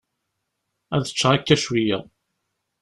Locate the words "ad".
0.95-1.03